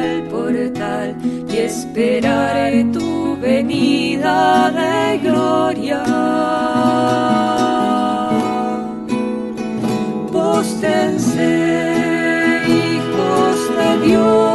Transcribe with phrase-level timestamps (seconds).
[0.00, 1.16] al portal
[1.48, 6.02] y esperar tu venida de gloria.
[10.32, 11.52] Póstense,
[12.68, 14.49] hijos de Dios,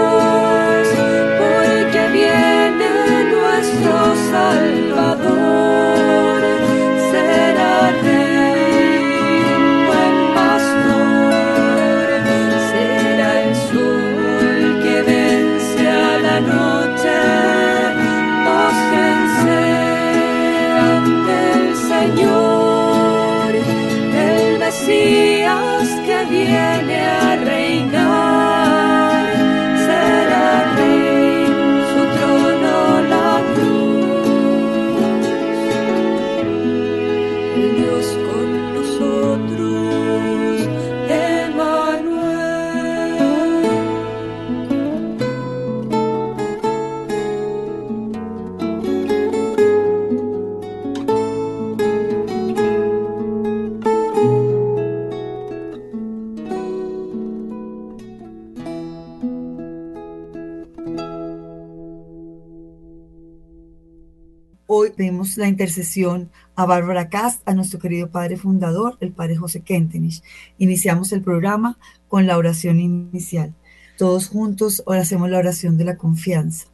[65.38, 70.24] la intercesión a Bárbara Cast, a nuestro querido padre fundador, el padre José Kentenich.
[70.58, 71.78] Iniciamos el programa
[72.08, 73.54] con la oración inicial.
[73.98, 76.68] Todos juntos ahora hacemos la oración de la confianza.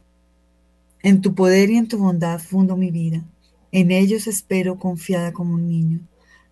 [1.02, 3.24] En tu poder y en tu bondad fundo mi vida.
[3.70, 6.00] En ellos espero confiada como un niño.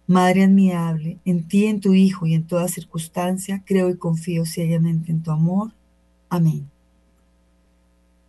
[0.07, 5.13] Madre admirable, en ti, en tu Hijo y en toda circunstancia, creo y confío ciegamente
[5.13, 5.73] en tu amor.
[6.29, 6.69] Amén.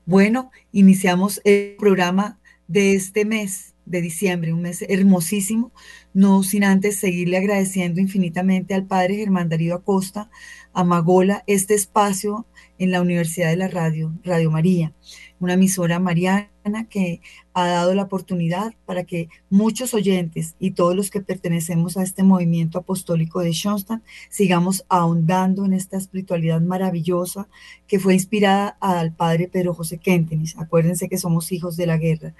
[0.06, 2.38] Bueno, iniciamos el programa
[2.68, 5.72] de este mes de diciembre, un mes hermosísimo,
[6.14, 10.30] no sin antes seguirle agradeciendo infinitamente al padre Germán Darío Acosta,
[10.74, 12.46] a Magola, este espacio
[12.78, 14.94] en la Universidad de la Radio, Radio María,
[15.40, 16.50] una emisora mariana
[16.90, 17.22] que
[17.54, 22.24] ha dado la oportunidad para que muchos oyentes y todos los que pertenecemos a este
[22.24, 27.48] movimiento apostólico de Schoenstatt sigamos ahondando en esta espiritualidad maravillosa
[27.88, 30.56] que fue inspirada al padre Pedro José Kentenis.
[30.58, 32.34] Acuérdense que somos hijos de la guerra.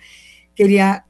[0.56, 1.06] Quería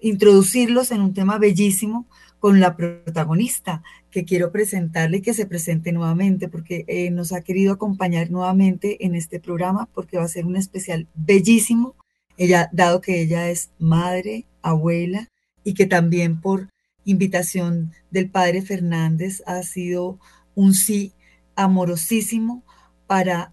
[0.00, 2.06] introducirlos en un tema bellísimo
[2.40, 7.40] con la protagonista que quiero presentarle y que se presente nuevamente porque eh, nos ha
[7.40, 11.94] querido acompañar nuevamente en este programa porque va a ser un especial bellísimo,
[12.36, 15.30] ella, dado que ella es madre, abuela
[15.62, 16.68] y que también por
[17.04, 20.18] invitación del padre Fernández ha sido
[20.54, 21.12] un sí
[21.54, 22.64] amorosísimo
[23.06, 23.52] para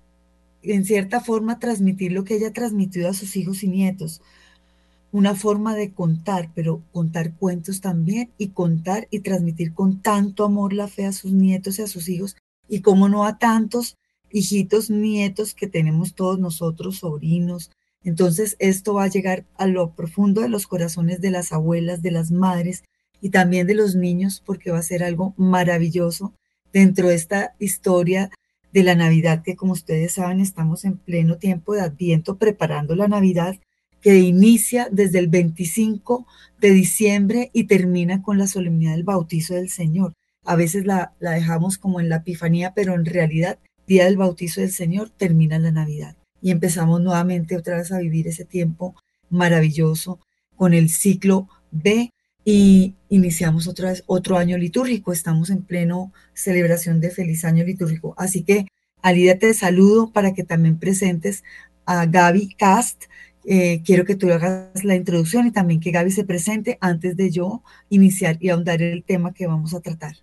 [0.64, 4.22] en cierta forma transmitir lo que ella transmitió a sus hijos y nietos
[5.12, 10.74] una forma de contar, pero contar cuentos también y contar y transmitir con tanto amor
[10.74, 12.36] la fe a sus nietos y a sus hijos
[12.68, 13.98] y como no a tantos
[14.32, 17.72] hijitos, nietos que tenemos todos nosotros, sobrinos.
[18.04, 22.12] Entonces esto va a llegar a lo profundo de los corazones de las abuelas, de
[22.12, 22.84] las madres
[23.20, 26.34] y también de los niños porque va a ser algo maravilloso
[26.72, 28.32] dentro de esta historia
[28.72, 33.10] de la Navidad que como ustedes saben estamos en pleno tiempo de Adviento preparando la
[33.10, 33.58] Navidad
[34.02, 36.26] que inicia desde el 25
[36.60, 40.14] de diciembre y termina con la solemnidad del bautizo del Señor.
[40.44, 44.62] A veces la, la dejamos como en la Epifanía, pero en realidad, día del bautizo
[44.62, 46.16] del Señor termina la Navidad.
[46.42, 48.96] Y empezamos nuevamente otra vez a vivir ese tiempo
[49.30, 50.20] maravilloso
[50.56, 52.12] con el ciclo B
[52.44, 55.12] y iniciamos otra vez otro año litúrgico.
[55.12, 58.14] Estamos en pleno celebración de feliz año litúrgico.
[58.18, 58.68] Así que,
[59.02, 61.44] Alida, te saludo para que también presentes
[61.86, 63.06] a Gaby Cast,
[63.46, 67.32] eh, quiero que tú hagas la introducción y también que Gaby se presente antes de
[67.32, 70.16] yo iniciar y ahondar el tema que vamos a tratar.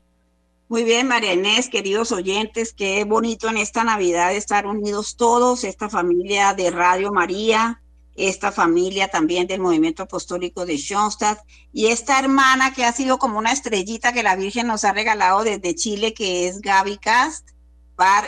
[0.69, 1.33] Muy bien, María
[1.71, 7.81] queridos oyentes, qué bonito en esta Navidad estar unidos todos, esta familia de Radio María,
[8.17, 11.39] esta familia también del movimiento apostólico de Schoenstatt
[11.73, 15.43] y esta hermana que ha sido como una estrellita que la Virgen nos ha regalado
[15.43, 17.49] desde Chile, que es Gaby Cast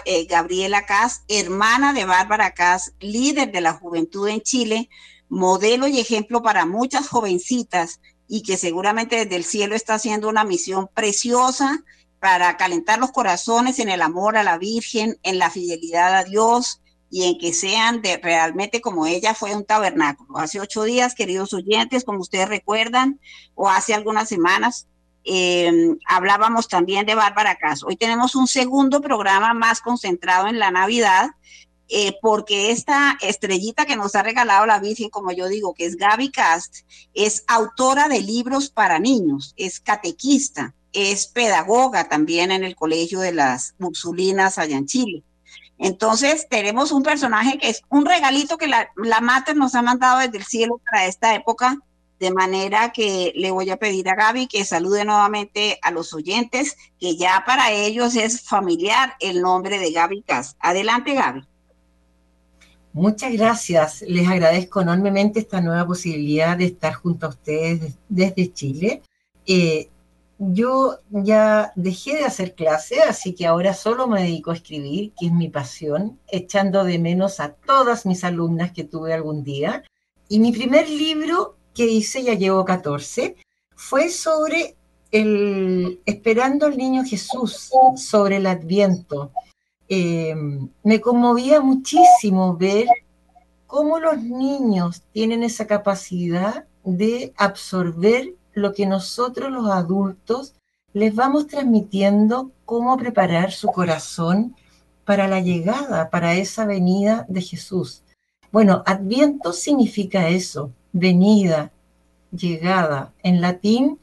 [0.04, 4.88] eh, Gabriela Cas, hermana de Bárbara Cas, líder de la juventud en Chile,
[5.28, 10.44] modelo y ejemplo para muchas jovencitas y que seguramente desde el cielo está haciendo una
[10.44, 11.84] misión preciosa
[12.18, 16.80] para calentar los corazones en el amor a la Virgen, en la fidelidad a Dios
[17.08, 20.38] y en que sean realmente como ella fue un tabernáculo.
[20.38, 23.20] Hace ocho días, queridos oyentes, como ustedes recuerdan,
[23.54, 24.86] o hace algunas semanas,
[25.24, 27.86] Em, hablábamos también de Bárbara Caso.
[27.86, 31.30] Hoy tenemos un segundo programa más concentrado en la Navidad,
[31.88, 35.96] eh, porque esta estrellita que nos ha regalado la Virgen, como yo digo, que es
[35.96, 42.76] Gaby Cast, es autora de libros para niños, es catequista, es pedagoga también en el
[42.76, 45.24] Colegio de las Muxulinas allá Chile.
[45.78, 50.18] Entonces, tenemos un personaje que es un regalito que la, la Mater nos ha mandado
[50.18, 51.78] desde el cielo para esta época,
[52.20, 56.76] de manera que le voy a pedir a Gaby que salude nuevamente a los oyentes,
[56.98, 60.54] que ya para ellos es familiar el nombre de Gaby Cas.
[60.60, 61.42] Adelante, Gaby.
[62.92, 64.02] Muchas gracias.
[64.02, 69.02] Les agradezco enormemente esta nueva posibilidad de estar junto a ustedes desde Chile.
[69.46, 69.88] Eh,
[70.38, 75.26] yo ya dejé de hacer clase, así que ahora solo me dedico a escribir, que
[75.26, 79.84] es mi pasión, echando de menos a todas mis alumnas que tuve algún día.
[80.28, 83.36] Y mi primer libro que hice, ya llevo 14,
[83.74, 84.76] fue sobre
[85.10, 89.32] el Esperando al Niño Jesús, sobre el Adviento.
[89.88, 90.34] Eh,
[90.84, 92.86] me conmovía muchísimo ver
[93.66, 100.54] cómo los niños tienen esa capacidad de absorber lo que nosotros los adultos
[100.92, 104.56] les vamos transmitiendo, cómo preparar su corazón
[105.04, 108.02] para la llegada, para esa venida de Jesús.
[108.52, 111.72] Bueno, adviento significa eso, venida,
[112.32, 113.12] llegada.
[113.22, 113.98] En latín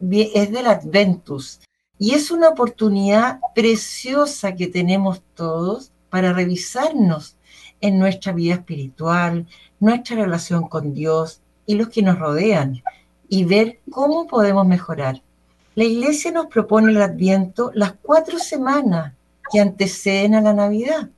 [0.00, 1.60] es del adventus.
[1.98, 7.36] Y es una oportunidad preciosa que tenemos todos para revisarnos
[7.80, 9.46] en nuestra vida espiritual,
[9.80, 12.82] nuestra relación con Dios y los que nos rodean
[13.28, 15.22] y ver cómo podemos mejorar.
[15.74, 19.12] La iglesia nos propone el adviento las cuatro semanas
[19.50, 21.10] que anteceden a la Navidad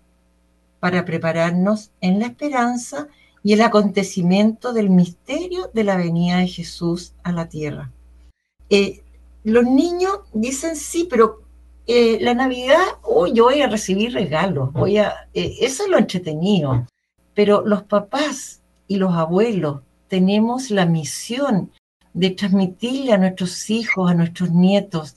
[0.81, 3.09] para prepararnos en la esperanza
[3.43, 7.91] y el acontecimiento del misterio de la venida de Jesús a la tierra.
[8.69, 9.03] Eh,
[9.45, 11.41] los niños dicen, sí, pero
[11.87, 15.99] eh, la Navidad, hoy yo voy a recibir regalos, voy a, eh, eso es lo
[15.99, 16.87] entretenido,
[17.35, 21.73] pero los papás y los abuelos tenemos la misión
[22.13, 25.17] de transmitirle a nuestros hijos, a nuestros nietos,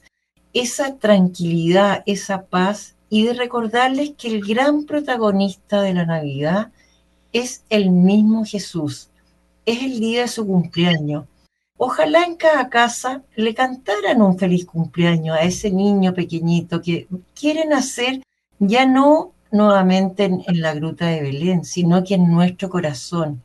[0.54, 6.72] esa tranquilidad, esa paz y de recordarles que el gran protagonista de la Navidad
[7.34, 9.10] es el mismo Jesús.
[9.66, 11.26] Es el día de su cumpleaños.
[11.78, 17.66] Ojalá en cada casa le cantaran un feliz cumpleaños a ese niño pequeñito que quiere
[17.66, 18.22] nacer
[18.60, 23.42] ya no nuevamente en, en, la gruta de Belén, sino que en nuestro corazón.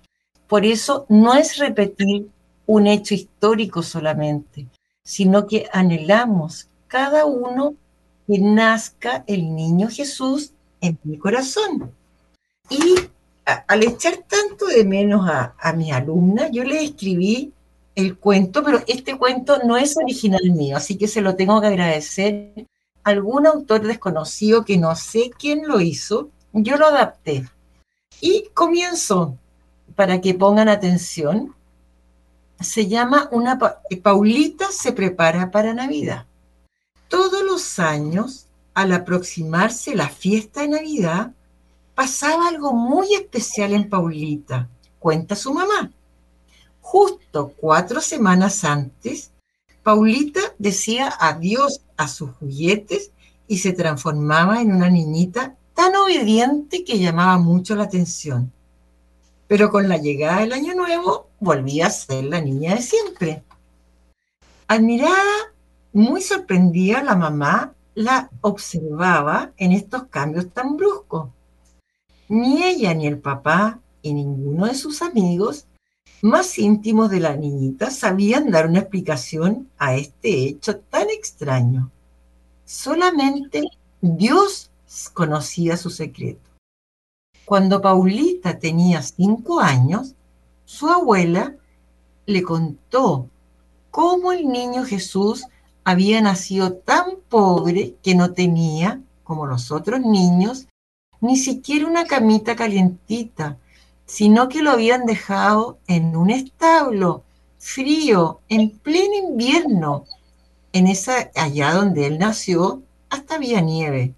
[0.46, 2.28] Por eso no es repetir
[2.66, 4.66] un hecho histórico solamente,
[5.02, 7.74] sino que anhelamos cada uno
[8.26, 11.92] que nazca el niño Jesús en mi corazón.
[12.70, 13.08] Y
[13.66, 17.52] al echar tanto de menos a, a mis alumnas, yo les escribí
[17.94, 21.66] el cuento, pero este cuento no es original mío, así que se lo tengo que
[21.66, 22.66] agradecer
[23.02, 27.48] a algún autor desconocido que no sé quién lo hizo, yo lo adapté.
[28.20, 29.36] Y comienzo,
[29.96, 31.54] para que pongan atención,
[32.60, 33.58] se llama una
[34.02, 36.26] Paulita se prepara para Navidad.
[37.08, 41.32] Todos los años, al aproximarse la fiesta de Navidad,
[41.98, 44.68] pasaba algo muy especial en Paulita,
[45.00, 45.90] cuenta su mamá.
[46.80, 49.32] Justo cuatro semanas antes,
[49.82, 53.10] Paulita decía adiós a sus juguetes
[53.48, 58.52] y se transformaba en una niñita tan obediente que llamaba mucho la atención.
[59.48, 63.42] Pero con la llegada del año nuevo volvía a ser la niña de siempre.
[64.68, 65.52] Admirada,
[65.92, 71.30] muy sorprendida, la mamá la observaba en estos cambios tan bruscos.
[72.28, 75.66] Ni ella ni el papá y ninguno de sus amigos
[76.20, 81.90] más íntimos de la niñita sabían dar una explicación a este hecho tan extraño.
[82.64, 83.62] Solamente
[84.00, 84.70] Dios
[85.14, 86.50] conocía su secreto.
[87.44, 90.14] Cuando Paulita tenía cinco años,
[90.64, 91.56] su abuela
[92.26, 93.30] le contó
[93.90, 95.46] cómo el niño Jesús
[95.84, 100.66] había nacido tan pobre que no tenía, como los otros niños,
[101.20, 103.58] ni siquiera una camita calientita,
[104.06, 107.24] sino que lo habían dejado en un establo
[107.58, 110.04] frío, en pleno invierno.
[110.72, 114.14] En esa, allá donde él nació, hasta había nieve.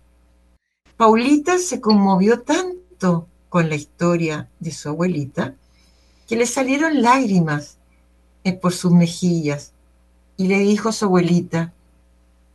[0.96, 5.54] Paulita se conmovió tanto con la historia de su abuelita
[6.28, 7.78] que le salieron lágrimas
[8.44, 9.72] eh, por sus mejillas
[10.36, 11.72] y le dijo a su abuelita,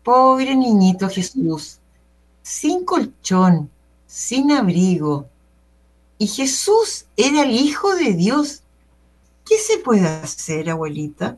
[0.03, 1.79] pobre niñito Jesús,
[2.41, 3.69] sin colchón,
[4.15, 5.27] sin abrigo,
[6.17, 8.61] y Jesús era el Hijo de Dios.
[9.45, 11.37] ¿Qué se puede hacer, abuelita?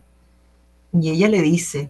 [0.94, 1.90] Y ella le dice,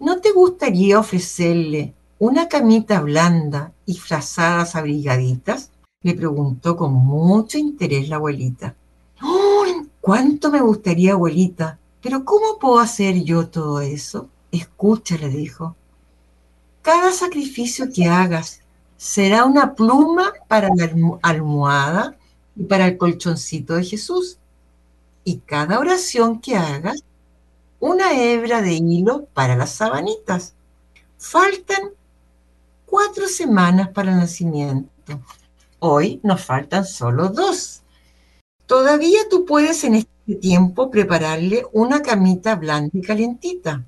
[0.00, 5.70] ¿no te gustaría ofrecerle una camita blanda y frazadas abrigaditas?
[6.02, 8.74] le preguntó con mucho interés la abuelita.
[9.22, 9.64] ¡Oh,
[10.00, 11.78] ¿Cuánto me gustaría, abuelita?
[12.02, 14.28] Pero ¿cómo puedo hacer yo todo eso?
[14.50, 15.76] Escucha, le dijo.
[16.82, 18.63] Cada sacrificio que hagas
[18.96, 20.90] será una pluma para la
[21.22, 22.16] almohada
[22.56, 24.38] y para el colchoncito de Jesús.
[25.24, 27.02] Y cada oración que hagas,
[27.80, 30.54] una hebra de hilo para las sabanitas.
[31.18, 31.90] Faltan
[32.86, 34.90] cuatro semanas para el nacimiento.
[35.80, 37.82] Hoy nos faltan solo dos.
[38.66, 43.84] Todavía tú puedes en este tiempo prepararle una camita blanda y calientita.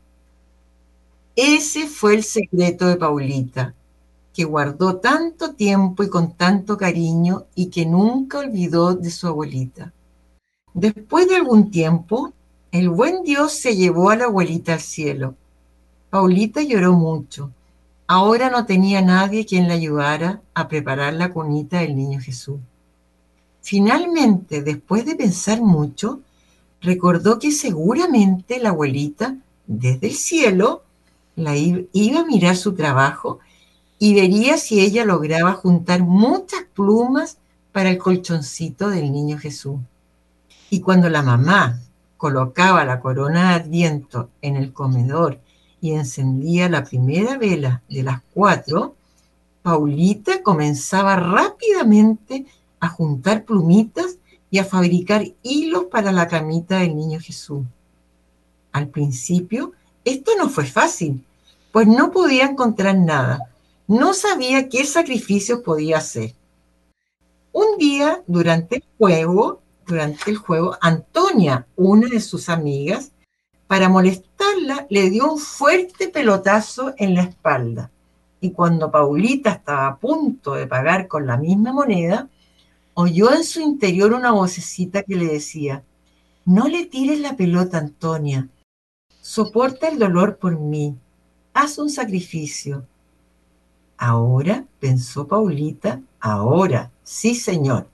[1.34, 3.74] Ese fue el secreto de Paulita,
[4.36, 9.94] que guardó tanto tiempo y con tanto cariño y que nunca olvidó de su abuelita.
[10.74, 12.34] Después de algún tiempo,
[12.70, 15.34] el buen Dios se llevó a la abuelita al cielo.
[16.10, 17.50] Paulita lloró mucho
[18.08, 22.60] Ahora no tenía nadie quien la ayudara a preparar la cunita del niño Jesús.
[23.62, 26.20] Finalmente, después de pensar mucho,
[26.80, 30.84] recordó que seguramente la abuelita, desde el cielo,
[31.34, 33.40] la iba a mirar su trabajo
[33.98, 37.38] y vería si ella lograba juntar muchas plumas
[37.72, 39.78] para el colchoncito del niño Jesús.
[40.70, 41.80] Y cuando la mamá
[42.16, 45.38] colocaba la corona de Adviento en el comedor
[45.80, 48.94] y encendía la primera vela de las cuatro,
[49.62, 52.46] Paulita comenzaba rápidamente
[52.80, 54.18] a juntar plumitas
[54.50, 57.64] y a fabricar hilos para la camita del niño Jesús.
[58.72, 59.72] Al principio,
[60.04, 61.24] esto no fue fácil,
[61.72, 63.40] pues no podía encontrar nada.
[63.88, 66.34] No sabía qué sacrificios podía hacer.
[67.52, 73.12] Un día, durante el juego, durante el juego, Antonia, una de sus amigas,
[73.68, 77.92] para molestarla, le dio un fuerte pelotazo en la espalda.
[78.40, 82.28] Y cuando Paulita estaba a punto de pagar con la misma moneda,
[82.94, 85.84] oyó en su interior una vocecita que le decía,
[86.44, 88.48] no le tires la pelota, Antonia.
[89.20, 90.96] Soporta el dolor por mí.
[91.54, 92.86] Haz un sacrificio.
[93.98, 97.88] Ahora, pensó Paulita, ahora, sí, señor.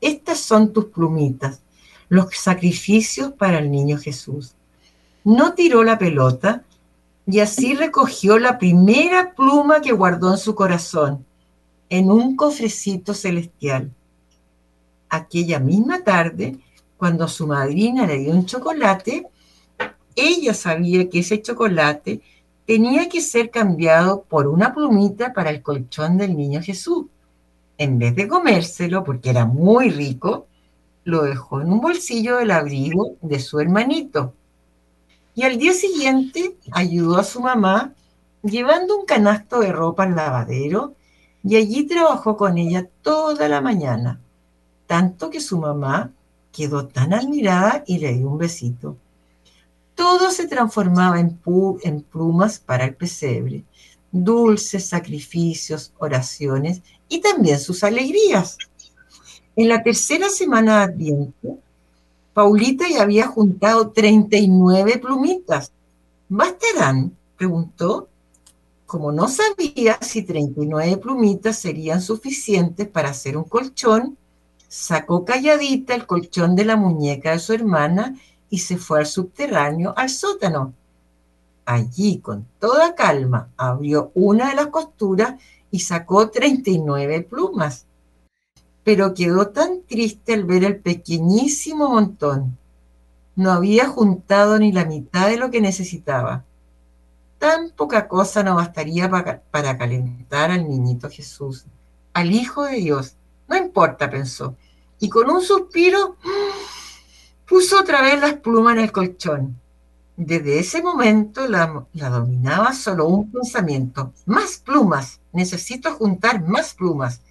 [0.00, 1.60] Estas son tus plumitas,
[2.08, 4.56] los sacrificios para el niño Jesús
[5.26, 6.62] no tiró la pelota
[7.26, 11.26] y así recogió la primera pluma que guardó en su corazón,
[11.88, 13.90] en un cofrecito celestial.
[15.08, 16.60] Aquella misma tarde,
[16.96, 19.26] cuando su madrina le dio un chocolate,
[20.14, 22.20] ella sabía que ese chocolate
[22.66, 27.06] tenía que ser cambiado por una plumita para el colchón del niño Jesús.
[27.78, 30.46] En vez de comérselo, porque era muy rico,
[31.04, 34.34] lo dejó en un bolsillo del abrigo de su hermanito.
[35.34, 37.92] Y al día siguiente ayudó a su mamá
[38.42, 40.94] llevando un canasto de ropa al lavadero
[41.44, 44.20] y allí trabajó con ella toda la mañana,
[44.86, 46.10] tanto que su mamá
[46.50, 48.96] quedó tan admirada y le dio un besito.
[49.96, 53.64] Todo se transformaba en, plumas para el pesebre,
[54.12, 58.58] dulces sacrificios, oraciones y también sus alegrías.
[59.56, 61.58] En la tercera semana de Adviento,
[62.34, 65.72] Paulita ya había juntado 39 plumitas.
[66.28, 67.16] ¿Bastarán?
[67.38, 68.08] preguntó.
[68.84, 74.18] Como no sabía si 39 plumitas serían suficientes para hacer un colchón,
[74.68, 78.14] sacó calladita el colchón de la muñeca de su hermana
[78.50, 80.74] y se fue al subterráneo, al sótano.
[81.64, 85.34] Allí, con toda calma, abrió una de las costuras
[85.70, 87.86] y sacó 39 plumas.
[88.84, 92.56] Pero quedó tan triste al ver el pequeñísimo montón.
[93.34, 96.44] No había juntado ni la mitad de lo que necesitaba.
[97.38, 101.66] Tan poca cosa no bastaría para, calentar al niñito Jesús,
[102.14, 103.16] al Hijo de Dios.
[103.48, 104.56] No importa, pensó.
[105.00, 106.16] Y con un suspiro
[107.56, 109.58] puso otra vez las plumas en el colchón.
[110.14, 114.12] Desde ese momento la, dominaba solo un pensamiento.
[114.26, 115.20] Más plumas.
[115.32, 117.22] Necesito juntar más plumas.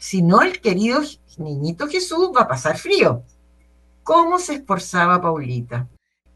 [0.00, 1.00] Si no, el querido
[1.36, 3.22] niñito Jesús va a pasar frío.
[4.02, 5.86] ¿Cómo se esforzaba Paulita?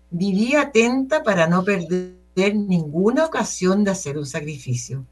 [0.09, 5.05] Vivía atenta para no perder ninguna ocasión de hacer un sacrificio.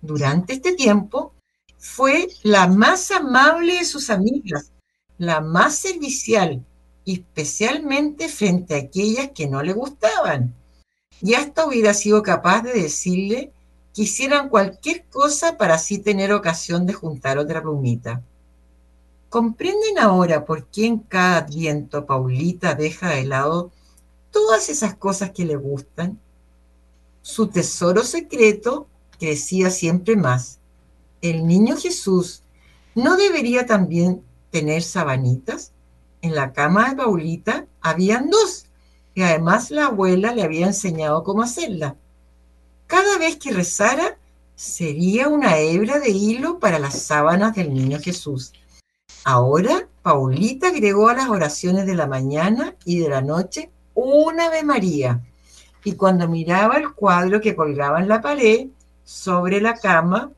[0.00, 1.34] Durante este tiempo
[1.76, 4.72] fue la más amable de sus amigas,
[5.18, 6.64] la más servicial,
[7.06, 10.54] especialmente frente a aquellas que no le gustaban.
[11.22, 13.52] Y hasta hubiera sido capaz de decirle
[13.94, 18.22] que hicieran cualquier cosa para así tener ocasión de juntar otra plumita.
[19.30, 23.70] ¿Comprenden ahora por qué en cada adviento Paulita deja de lado
[24.30, 26.20] todas esas cosas que le gustan?
[27.22, 28.86] Su tesoro secreto
[29.18, 30.58] crecía siempre más.
[31.22, 32.42] El niño Jesús
[32.94, 35.72] no debería también tener sabanitas
[36.26, 38.66] en la cama de Paulita habían dos,
[39.14, 41.96] y además la abuela le había enseñado cómo hacerla.
[42.86, 44.18] Cada vez que rezara,
[44.54, 48.52] sería una hebra de hilo para las sábanas del niño Jesús.
[49.24, 54.62] Ahora, Paulita agregó a las oraciones de la mañana y de la noche una Ave
[54.62, 55.20] María.
[55.84, 58.68] Y cuando miraba el cuadro que colgaba en la pared
[59.04, 60.30] sobre la cama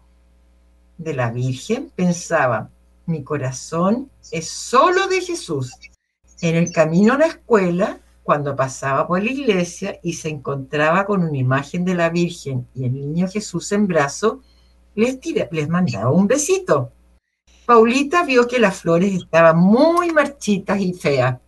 [0.96, 2.70] de la Virgen, pensaba,
[3.08, 5.72] mi corazón es solo de Jesús.
[6.40, 11.22] En el camino a la escuela, cuando pasaba por la iglesia y se encontraba con
[11.22, 14.42] una imagen de la Virgen y el niño Jesús en brazo,
[14.94, 15.18] les,
[15.50, 16.92] les mandaba un besito.
[17.64, 21.38] Paulita vio que las flores estaban muy marchitas y feas.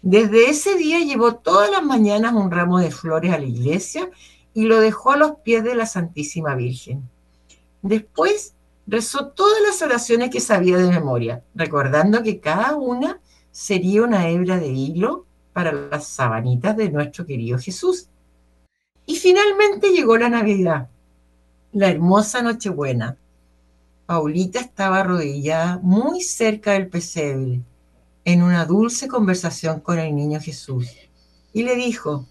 [0.00, 4.08] Desde ese día llevó todas las mañanas un ramo de flores a la iglesia
[4.54, 7.08] y lo dejó a los pies de la Santísima Virgen.
[7.82, 8.54] Después
[8.86, 14.58] rezó todas las oraciones que sabía de memoria, recordando que cada una sería una hebra
[14.58, 18.08] de hilo para las sabanitas de nuestro querido Jesús.
[19.06, 20.88] Y finalmente llegó la Navidad,
[21.72, 23.16] la hermosa Nochebuena.
[24.06, 27.60] Paulita estaba arrodillada muy cerca del pesebre,
[28.24, 30.88] en una dulce conversación con el niño Jesús,
[31.52, 32.26] y le dijo,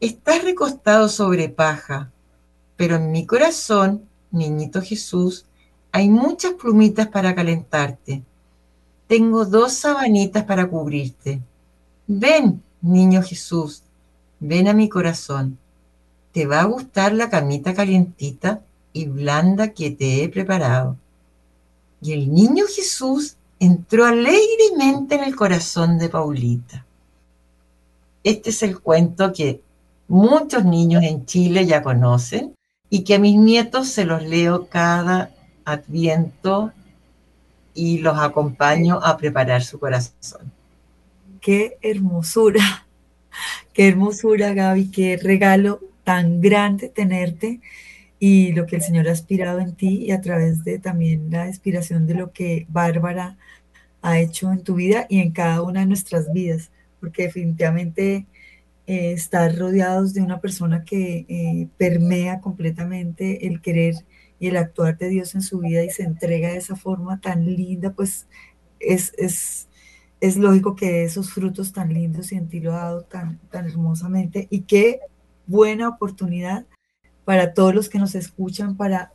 [0.00, 2.10] Estás recostado sobre paja,
[2.76, 5.46] pero en mi corazón niñito Jesús,
[5.92, 8.22] hay muchas plumitas para calentarte.
[9.06, 11.40] Tengo dos sabanitas para cubrirte.
[12.06, 13.82] Ven, niño Jesús,
[14.40, 15.58] ven a mi corazón.
[16.32, 20.96] Te va a gustar la camita calientita y blanda que te he preparado.
[22.02, 26.84] Y el niño Jesús entró alegremente en el corazón de Paulita.
[28.24, 29.62] Este es el cuento que
[30.08, 32.54] muchos niños en Chile ya conocen
[32.94, 36.72] y que a mis nietos se los leo cada adviento
[37.74, 40.52] y los acompaño a preparar su corazón.
[41.40, 42.86] Qué hermosura,
[43.72, 47.60] qué hermosura Gaby, qué regalo tan grande tenerte
[48.20, 51.48] y lo que el Señor ha aspirado en ti y a través de también la
[51.48, 53.36] inspiración de lo que Bárbara
[54.02, 58.26] ha hecho en tu vida y en cada una de nuestras vidas, porque definitivamente
[58.86, 63.94] eh, estar rodeados de una persona que eh, permea completamente el querer
[64.38, 67.46] y el actuar de Dios en su vida y se entrega de esa forma tan
[67.46, 68.26] linda, pues
[68.80, 69.68] es, es,
[70.20, 73.66] es lógico que esos frutos tan lindos y en ti lo ha dado tan, tan
[73.66, 75.00] hermosamente y qué
[75.46, 76.66] buena oportunidad
[77.24, 79.12] para todos los que nos escuchan para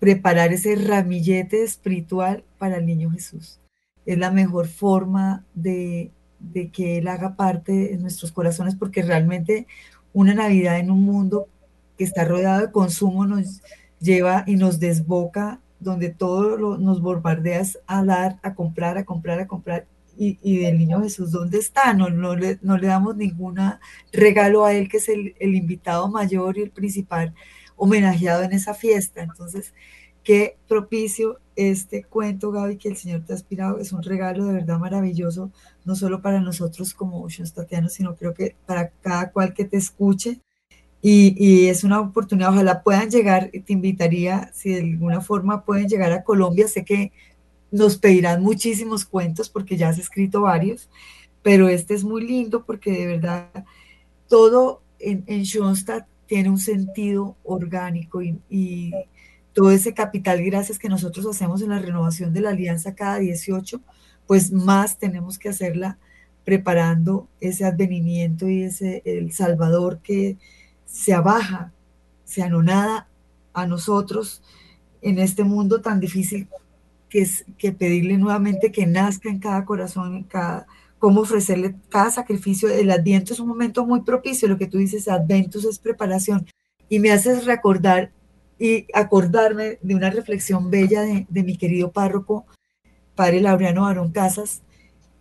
[0.00, 3.60] preparar ese ramillete espiritual para el niño Jesús.
[4.04, 6.10] Es la mejor forma de,
[6.52, 9.66] de que Él haga parte de nuestros corazones porque realmente
[10.12, 11.48] una Navidad en un mundo
[11.96, 13.62] que está rodeado de consumo nos
[14.00, 19.46] lleva y nos desboca donde todo nos bombardeas a dar, a comprar, a comprar, a
[19.46, 19.86] comprar.
[20.16, 21.94] Y, y del niño Jesús, ¿dónde está?
[21.94, 23.58] No, no, le, no le damos ningún
[24.12, 27.34] regalo a él, que es el, el invitado mayor y el principal
[27.76, 29.22] homenajeado en esa fiesta.
[29.22, 29.72] Entonces,
[30.24, 33.78] qué propicio este cuento, Gaby, que el Señor te ha inspirado.
[33.78, 35.50] Es un regalo de verdad maravilloso,
[35.84, 40.40] no solo para nosotros como Tatianos, sino creo que para cada cual que te escuche
[41.04, 46.12] y, es una oportunidad, ojalá puedan llegar, te invitaría, si de alguna forma pueden llegar
[46.12, 47.10] a Colombia, sé que
[47.72, 50.88] nos pedirán muchísimos cuentos porque ya has escrito varios,
[51.42, 53.48] pero este es muy lindo porque de verdad
[54.28, 58.92] todo en, en Schoenstatt tiene un sentido orgánico y,
[59.52, 63.80] todo ese capital gracias que nosotros hacemos en la renovación de la alianza cada 18,
[64.26, 65.98] pues más tenemos que hacerla
[66.44, 70.38] preparando ese advenimiento y ese el Salvador que
[70.86, 71.72] se abaja,
[72.24, 73.08] se anonada
[73.52, 74.42] a nosotros
[75.02, 76.48] en este mundo tan difícil
[77.08, 80.66] que es que pedirle nuevamente que nazca en cada corazón, en cada,
[80.98, 82.70] cómo ofrecerle cada sacrificio.
[82.70, 86.46] El adviento es un momento muy propicio, lo que tú dices, adventos es preparación.
[86.88, 88.12] Y me haces recordar
[88.62, 92.46] y acordarme de una reflexión bella de, de mi querido párroco,
[93.16, 94.62] padre Laureano Barón Casas,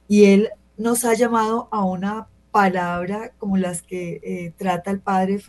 [0.07, 5.39] y él nos ha llamado a una palabra como las que eh, trata el padre,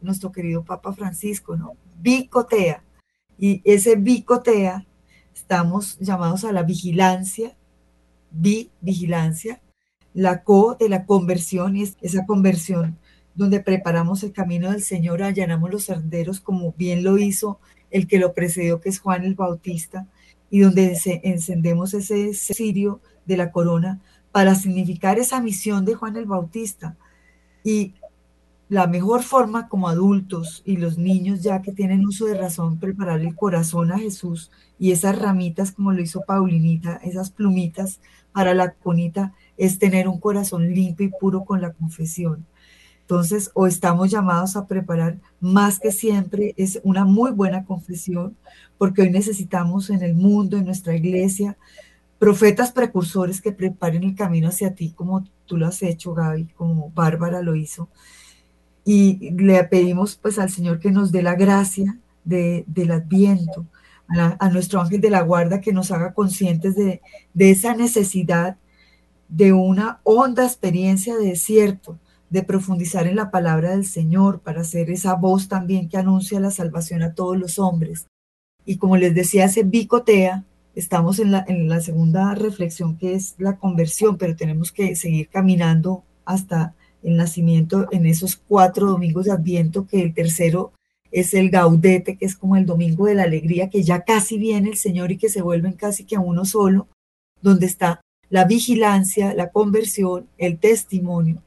[0.00, 1.76] nuestro querido Papa Francisco, ¿no?
[2.00, 2.82] Bicotea.
[3.38, 4.84] Y ese bicotea,
[5.32, 7.56] estamos llamados a la vigilancia,
[8.32, 9.62] bi, vigilancia,
[10.14, 12.98] la co de la conversión, y esa conversión
[13.36, 18.18] donde preparamos el camino del Señor, allanamos los senderos, como bien lo hizo el que
[18.18, 20.06] lo precedió, que es Juan el Bautista,
[20.50, 24.00] y donde encendemos ese cirio de la corona
[24.32, 26.96] para significar esa misión de Juan el Bautista.
[27.64, 27.94] Y
[28.68, 33.20] la mejor forma como adultos y los niños ya que tienen uso de razón, preparar
[33.20, 38.00] el corazón a Jesús y esas ramitas como lo hizo Paulinita, esas plumitas
[38.32, 42.44] para la conita, es tener un corazón limpio y puro con la confesión.
[43.06, 48.36] Entonces, o estamos llamados a preparar más que siempre, es una muy buena confesión,
[48.78, 51.56] porque hoy necesitamos en el mundo, en nuestra iglesia,
[52.18, 56.90] profetas precursores que preparen el camino hacia ti, como tú lo has hecho, Gaby, como
[56.96, 57.88] Bárbara lo hizo.
[58.84, 63.66] Y le pedimos pues al Señor que nos dé la gracia de, del adviento,
[64.08, 67.02] a, nuestro ángel de la guarda que nos haga conscientes de,
[67.34, 68.56] de esa necesidad
[69.28, 74.90] de una honda experiencia de desierto, de profundizar en la palabra del Señor para ser
[74.90, 78.06] esa voz también que anuncia la salvación a todos los hombres.
[78.64, 80.44] Y como les decía, se bicotea
[80.76, 85.28] Estamos en la, en la segunda reflexión que es la conversión, pero tenemos que seguir
[85.28, 90.72] caminando hasta el nacimiento en esos cuatro domingos de Adviento, que el tercero
[91.10, 94.68] es el gaudete, que es como el domingo de la alegría, que ya casi viene
[94.68, 96.88] el Señor y que se vuelven casi que a uno solo,
[97.40, 101.42] donde está la vigilancia, la conversión, el testimonio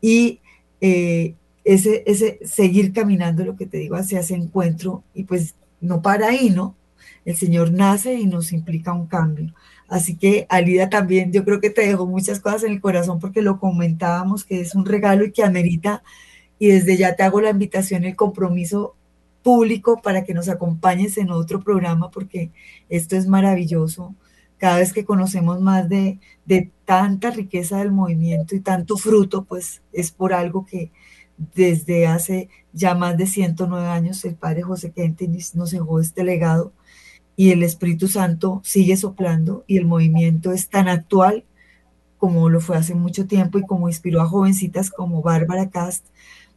[0.00, 0.40] y
[0.80, 1.34] eh,
[1.64, 6.28] ese, ese seguir caminando, lo que te digo, hacia ese encuentro y pues no para
[6.28, 6.74] ahí, ¿no?
[7.28, 9.52] el Señor nace y nos implica un cambio.
[9.86, 13.42] Así que Alida también, yo creo que te dejó muchas cosas en el corazón porque
[13.42, 16.02] lo comentábamos, que es un regalo y que amerita.
[16.58, 18.96] Y desde ya te hago la invitación, el compromiso
[19.42, 22.50] público para que nos acompañes en otro programa porque
[22.88, 24.14] esto es maravilloso.
[24.58, 29.82] Cada vez que conocemos más de, de tanta riqueza del movimiento y tanto fruto, pues
[29.92, 30.90] es por algo que
[31.54, 36.72] desde hace ya más de 109 años el padre José Kentenis nos dejó este legado
[37.36, 41.44] y el Espíritu Santo sigue soplando y el movimiento es tan actual
[42.18, 46.04] como lo fue hace mucho tiempo y como inspiró a jovencitas como Bárbara Cast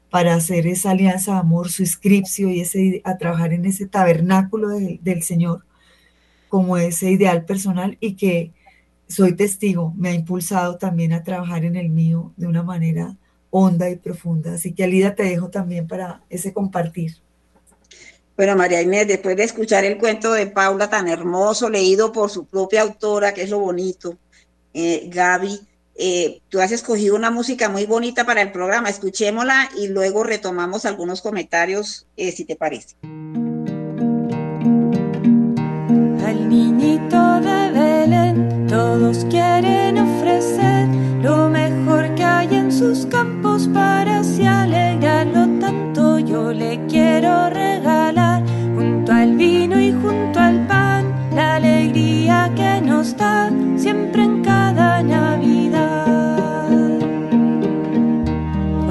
[0.09, 4.69] para hacer esa alianza de amor, su inscripcio y ese, a trabajar en ese tabernáculo
[4.69, 5.63] del Señor
[6.51, 8.51] como ese ideal personal y que
[9.07, 13.15] soy testigo, me ha impulsado también a trabajar en el mío de una manera
[13.49, 14.55] honda y profunda.
[14.55, 17.15] Así que Alida te dejo también para ese compartir.
[18.35, 22.45] Bueno, María Inés, después de escuchar el cuento de Paula tan hermoso, leído por su
[22.45, 24.17] propia autora, que es lo bonito,
[24.73, 25.57] eh, Gaby,
[25.95, 28.89] eh, tú has escogido una música muy bonita para el programa.
[28.89, 32.97] Escuchémosla y luego retomamos algunos comentarios, eh, si te parece.
[37.01, 40.87] huertito de Belén, todos quieren ofrecer
[41.21, 46.19] lo mejor que hay en sus campos para así alegrarlo tanto.
[46.19, 48.43] Yo le quiero regalar
[48.75, 55.03] junto al vino y junto al pan la alegría que nos da siempre en cada
[55.03, 56.07] Navidad.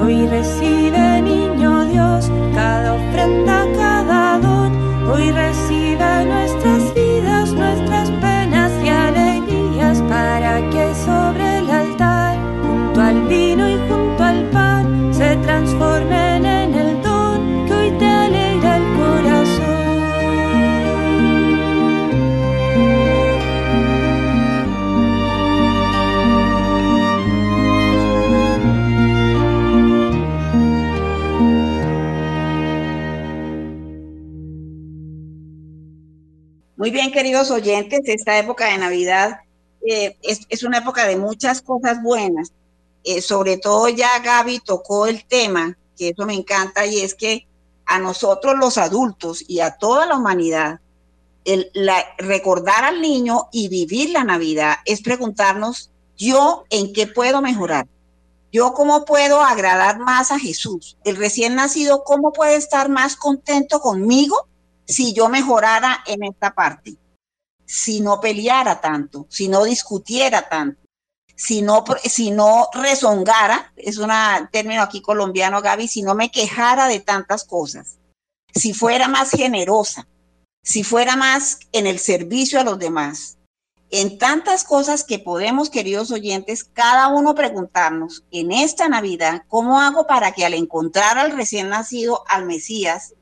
[0.03, 4.71] Hoy recibe niño Dios cada ofrenda, cada don,
[5.09, 6.80] hoy recibe nuestras
[15.63, 19.61] transformen en el don que hoy te alegra el.
[36.75, 39.41] Muy bien, queridos oyentes, esta época de Navidad
[39.87, 42.51] eh, es una época de muchas cosas buenas.
[43.03, 47.47] Eh, sobre todo ya Gaby tocó el tema, que eso me encanta, y es que
[47.85, 50.79] a nosotros los adultos y a toda la humanidad,
[51.43, 51.71] el,
[52.17, 57.87] recordar al niño y vivir la Navidad es preguntarnos, yo en qué puedo mejorar,
[58.51, 63.79] yo cómo puedo agradar más a Jesús, el recién nacido, cómo puede estar más contento
[63.79, 64.47] conmigo
[64.85, 66.95] si yo mejorara en esta parte,
[67.65, 70.81] si no peleara tanto, si no discutiera tanto
[71.41, 74.11] si no, si no rezongara, es un
[74.51, 77.97] término aquí colombiano, Gaby, si no me quejara de tantas cosas,
[78.53, 80.07] si fuera más generosa,
[80.61, 83.39] si fuera más en el servicio a los demás,
[83.89, 90.05] en tantas cosas que podemos, queridos oyentes, cada uno preguntarnos en esta Navidad, ¿cómo hago
[90.05, 93.15] para que al encontrar al recién nacido, al Mesías,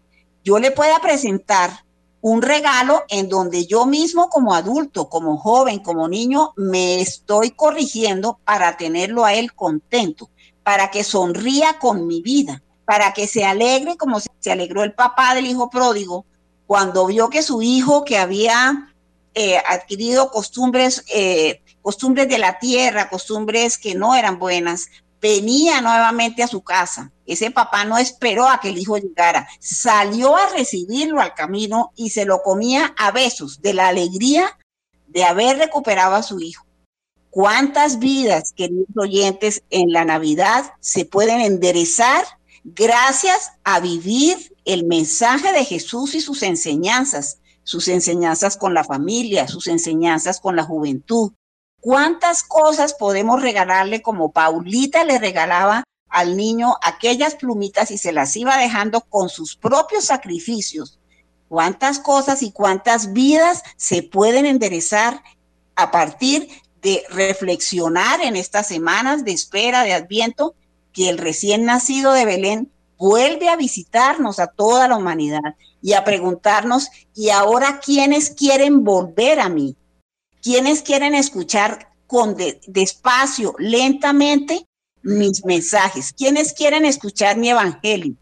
[0.43, 1.85] yo le pueda presentar
[2.21, 8.39] un regalo en donde yo mismo como adulto, como joven, como niño, me estoy corrigiendo
[8.43, 10.29] para tenerlo a él contento,
[10.63, 15.35] para que sonría con mi vida, para que se alegre como se alegró el papá
[15.35, 16.25] del hijo pródigo
[16.67, 18.93] cuando vio que su hijo que había
[19.33, 24.87] eh, adquirido costumbres, eh, costumbres de la tierra, costumbres que no eran buenas,
[25.21, 27.11] venía nuevamente a su casa.
[27.25, 32.09] Ese papá no esperó a que el hijo llegara, salió a recibirlo al camino y
[32.09, 34.57] se lo comía a besos de la alegría
[35.07, 36.65] de haber recuperado a su hijo.
[37.29, 42.25] ¿Cuántas vidas, queridos oyentes, en la Navidad se pueden enderezar
[42.63, 47.39] gracias a vivir el mensaje de Jesús y sus enseñanzas?
[47.63, 51.33] Sus enseñanzas con la familia, sus enseñanzas con la juventud,
[51.81, 58.35] ¿Cuántas cosas podemos regalarle como Paulita le regalaba al niño aquellas plumitas y se las
[58.35, 60.99] iba dejando con sus propios sacrificios?
[61.47, 65.23] ¿Cuántas cosas y cuántas vidas se pueden enderezar
[65.75, 66.49] a partir
[66.81, 70.55] de reflexionar en estas semanas de espera de Adviento
[70.91, 76.03] que el recién nacido de Belén vuelve a visitarnos a toda la humanidad y a
[76.03, 79.77] preguntarnos, ¿y ahora quiénes quieren volver a mí?
[80.41, 84.67] Quienes quieren escuchar con de, despacio, lentamente
[85.01, 88.15] mis mensajes, quienes quieren escuchar mi evangelio,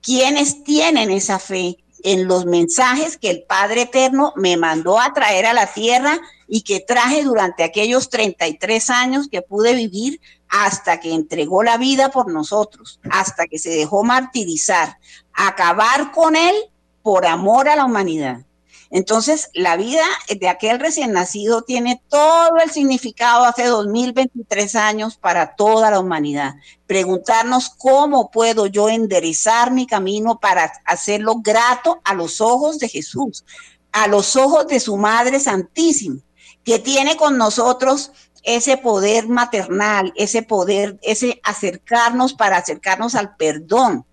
[0.00, 5.46] quienes tienen esa fe en los mensajes que el Padre Eterno me mandó a traer
[5.46, 11.12] a la tierra y que traje durante aquellos 33 años que pude vivir hasta que
[11.12, 14.96] entregó la vida por nosotros, hasta que se dejó martirizar,
[15.32, 16.54] acabar con él
[17.02, 18.44] por amor a la humanidad.
[18.90, 25.54] Entonces, la vida de aquel recién nacido tiene todo el significado hace 2023 años para
[25.54, 26.54] toda la humanidad.
[26.86, 33.44] Preguntarnos cómo puedo yo enderezar mi camino para hacerlo grato a los ojos de Jesús,
[33.92, 36.20] a los ojos de su Madre Santísima,
[36.64, 38.10] que tiene con nosotros
[38.42, 44.04] ese poder maternal, ese poder, ese acercarnos para acercarnos al perdón.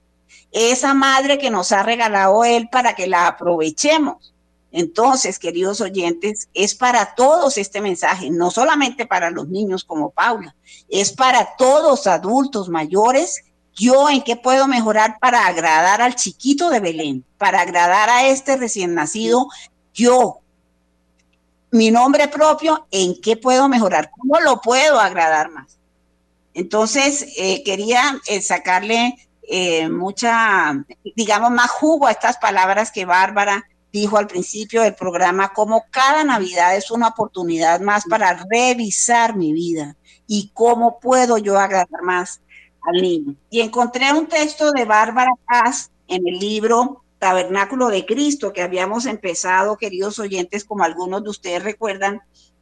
[0.51, 4.33] Esa madre que nos ha regalado Él para que la aprovechemos.
[4.71, 10.55] Entonces, queridos oyentes, es para todos este mensaje, no solamente para los niños como Paula,
[10.89, 13.43] es para todos adultos mayores.
[13.73, 18.57] Yo en qué puedo mejorar para agradar al chiquito de Belén, para agradar a este
[18.57, 19.47] recién nacido,
[19.93, 20.39] yo,
[21.71, 25.77] mi nombre propio, en qué puedo mejorar, cómo lo puedo agradar más.
[26.53, 30.83] Entonces, eh, quería eh, sacarle eh, mucha,
[31.15, 36.23] digamos, más jugo a estas palabras que Bárbara dijo al principio del programa, como cada
[36.23, 39.95] Navidad es una oportunidad más para revisar mi vida
[40.27, 42.41] y cómo puedo yo agradar más
[42.81, 43.35] al niño.
[43.49, 49.05] Y encontré un texto de Bárbara Paz en el libro Tabernáculo de Cristo, que habíamos
[49.05, 52.21] empezado, queridos oyentes, como algunos de ustedes recuerdan,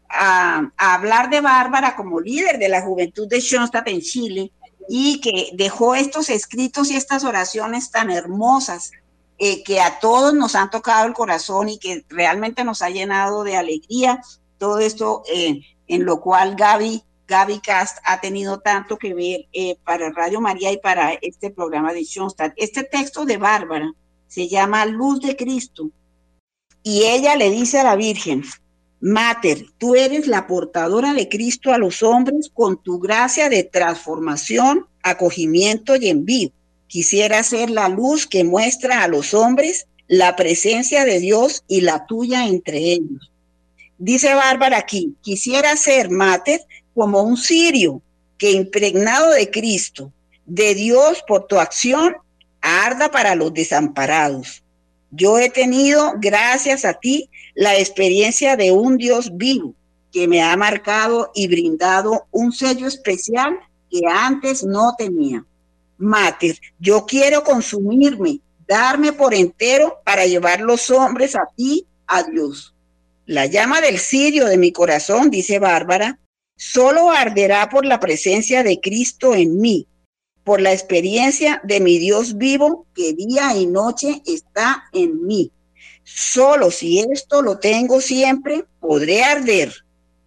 [0.10, 4.52] a, a hablar de Bárbara como líder de la juventud de Schoenstatt en Chile
[4.88, 8.92] y que dejó estos escritos y estas oraciones tan hermosas
[9.38, 13.43] eh, que a todos nos han tocado el corazón y que realmente nos ha llenado
[13.43, 14.21] de alegría.
[14.58, 19.78] Todo esto eh, en lo cual Gaby Gaby Cast ha tenido tanto que ver eh,
[19.84, 22.54] para Radio María y para este programa de Schoenstatt.
[22.56, 23.91] Este texto de Bárbara
[24.28, 25.89] se llama Luz de Cristo
[26.84, 28.43] y ella le dice a la Virgen,
[29.00, 34.86] Mater, tú eres la portadora de Cristo a los hombres con tu gracia de transformación,
[35.02, 36.52] acogimiento y envío.
[36.88, 42.06] Quisiera ser la luz que muestra a los hombres la presencia de Dios y la
[42.06, 43.32] tuya entre ellos.
[43.98, 46.62] Dice Bárbara aquí, quisiera ser, Mater,
[46.93, 48.02] como un sirio
[48.38, 50.12] que impregnado de Cristo,
[50.45, 52.15] de Dios por tu acción,
[52.62, 54.63] arda para los desamparados.
[55.12, 59.74] Yo he tenido, gracias a ti, la experiencia de un Dios vivo
[60.12, 63.58] que me ha marcado y brindado un sello especial
[63.89, 65.45] que antes no tenía.
[65.98, 72.74] Mater, yo quiero consumirme, darme por entero para llevar los hombres a ti, a Dios.
[73.26, 76.20] La llama del cirio de mi corazón, dice Bárbara,
[76.56, 79.88] solo arderá por la presencia de Cristo en mí,
[80.44, 85.52] por la experiencia de mi Dios vivo que día y noche está en mí.
[86.04, 89.74] Solo si esto lo tengo siempre, podré arder,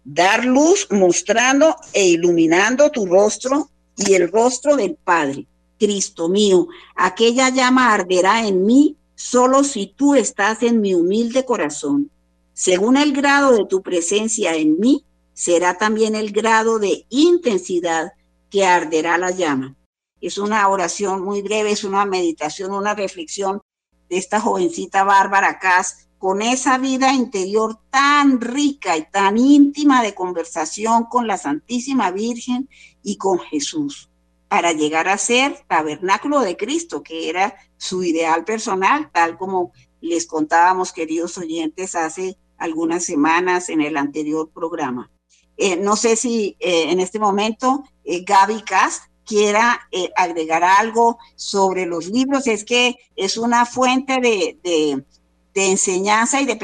[0.03, 5.47] dar luz mostrando e iluminando tu rostro y el rostro del Padre.
[5.79, 12.11] Cristo mío, aquella llama arderá en mí solo si tú estás en mi humilde corazón.
[12.53, 18.11] Según el grado de tu presencia en mí, será también el grado de intensidad
[18.49, 19.75] que arderá la llama.
[20.21, 23.61] Es una oración muy breve, es una meditación, una reflexión
[24.09, 30.13] de esta jovencita Bárbara Cas con esa vida interior tan rica y tan íntima de
[30.13, 32.69] conversación con la Santísima Virgen
[33.01, 34.08] y con Jesús,
[34.49, 40.25] para llegar a ser tabernáculo de Cristo, que era su ideal personal, tal como les
[40.25, 45.09] contábamos, queridos oyentes, hace algunas semanas en el anterior programa.
[45.55, 51.85] Eh, no sé si eh, en este momento eh, Gaby Cast quiera agregar algo sobre
[51.85, 52.47] los libros.
[52.47, 55.05] Es que es una fuente de, de,
[55.53, 56.55] enseñanza y de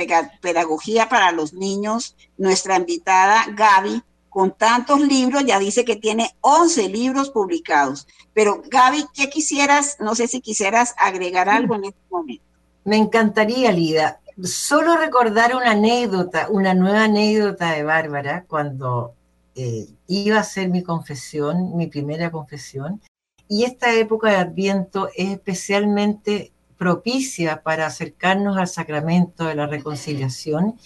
[0.42, 2.16] pedagogía para los niños.
[2.38, 4.02] Nuestra invitada Gaby,
[4.36, 8.06] con tantos libros, ya dice que tiene 11 libros publicados.
[8.34, 9.96] Pero Gaby, ¿qué quisieras?
[10.02, 12.44] No sé si quisieras agregar algo en este momento.
[12.84, 19.14] Me encantaría, Lida solo recordar una anécdota, una nueva anécdota de Bárbara cuando
[19.56, 23.02] eh, iba a hacer mi confesión, mi primera confesión,
[23.48, 30.78] y esta época de Adviento es especialmente propicia para acercarnos al sacramento de la reconciliación,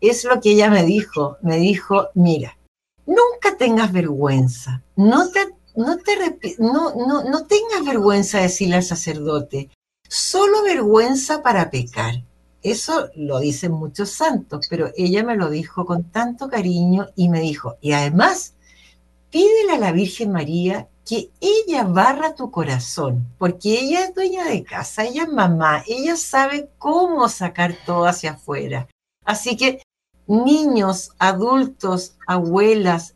[0.00, 1.36] es lo que ella me dijo.
[1.42, 2.57] Me dijo, mira,
[3.08, 5.40] nunca tengas vergüenza, no, te,
[5.74, 9.70] no, te, no, no, no tengas vergüenza de decirle al sacerdote,
[10.08, 12.22] solo vergüenza para pecar.
[12.62, 17.40] Eso lo dicen muchos santos, pero ella me lo dijo con tanto cariño y me
[17.40, 18.54] dijo, y además,
[19.30, 24.62] pídele a la Virgen María que ella barra tu corazón, porque ella es dueña de
[24.64, 28.86] casa, ella es mamá, ella sabe cómo sacar todo hacia afuera.
[29.24, 29.80] Así que
[30.28, 33.14] niños, adultos, abuelas,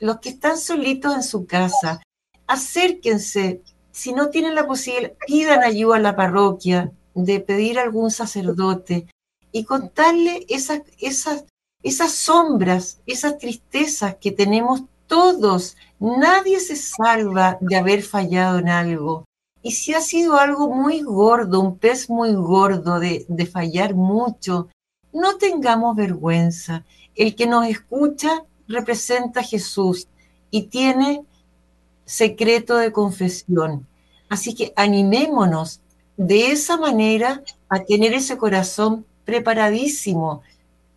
[0.00, 2.00] los que están solitos en su casa,
[2.46, 3.62] acérquense.
[3.92, 9.06] Si no tienen la posibilidad, pidan ayuda a la parroquia, de pedir a algún sacerdote
[9.50, 11.44] y contarle esas, esas,
[11.82, 15.76] esas sombras, esas tristezas que tenemos todos.
[15.98, 19.24] Nadie se salva de haber fallado en algo.
[19.62, 24.68] Y si ha sido algo muy gordo, un pez muy gordo de, de fallar mucho,
[25.18, 26.84] no tengamos vergüenza.
[27.14, 30.06] El que nos escucha representa a Jesús
[30.50, 31.24] y tiene
[32.04, 33.86] secreto de confesión.
[34.28, 35.80] Así que animémonos
[36.16, 40.42] de esa manera a tener ese corazón preparadísimo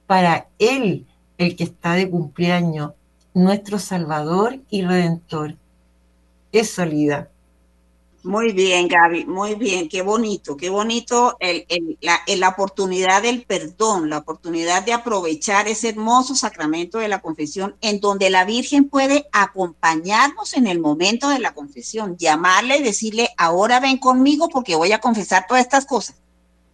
[0.05, 2.91] para Él, el que está de cumpleaños,
[3.33, 5.55] nuestro Salvador y Redentor.
[6.51, 7.30] Es solida.
[8.23, 11.35] Muy bien, Gaby, muy bien, qué bonito, qué bonito
[12.01, 17.99] la, oportunidad del perdón, la oportunidad de aprovechar ese hermoso sacramento de la confesión en
[17.99, 23.79] donde la Virgen puede acompañarnos en el momento de la confesión, llamarle y decirle, ahora
[23.79, 26.15] ven conmigo porque voy a confesar todas estas cosas.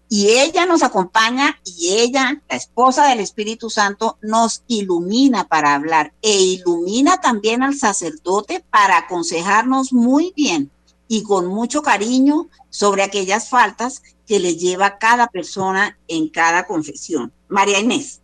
[0.10, 6.12] Y ella nos acompaña y ella, la esposa del Espíritu Santo, nos ilumina para hablar
[6.22, 10.72] e ilumina también al sacerdote para aconsejarnos muy bien
[11.08, 17.32] y con mucho cariño sobre aquellas faltas que le lleva cada persona en cada confesión.
[17.48, 18.22] María Inés.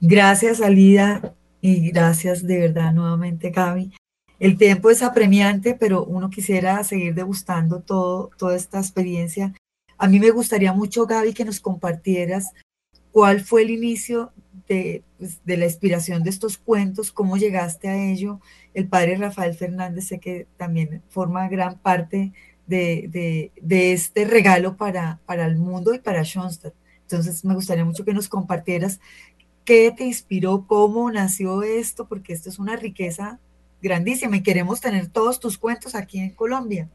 [0.00, 3.92] Gracias, Alida, y gracias de verdad nuevamente, Gaby.
[4.38, 9.52] El tiempo es apremiante, pero uno quisiera seguir degustando todo, toda esta experiencia.
[9.98, 12.52] A mí me gustaría mucho, Gaby, que nos compartieras
[13.12, 14.32] cuál fue el inicio
[14.70, 18.40] de, pues, de, la inspiración de estos cuentos, cómo llegaste a ello.
[18.72, 22.32] El padre Rafael Fernández sé que también forma gran parte
[22.68, 26.72] de, de, de este regalo para, para el mundo y para Schoenstatt.
[27.02, 29.00] Entonces me gustaría mucho que nos compartieras
[29.64, 33.40] qué te inspiró, cómo nació esto, porque esto es una riqueza
[33.82, 36.88] grandísima y queremos tener todos tus cuentos aquí en Colombia.